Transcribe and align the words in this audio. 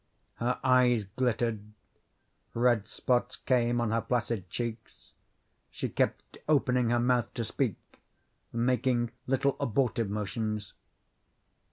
Her 0.37 0.59
eyes 0.63 1.03
glittered, 1.03 1.61
red 2.55 2.87
spots 2.87 3.35
came 3.35 3.79
on 3.79 3.91
her 3.91 4.01
flaccid 4.01 4.49
cheeks; 4.49 5.11
she 5.69 5.89
kept 5.89 6.39
opening 6.49 6.89
her 6.89 6.99
mouth 6.99 7.31
to 7.35 7.45
speak, 7.45 7.77
making 8.51 9.11
little 9.27 9.55
abortive 9.59 10.09
motions. 10.09 10.73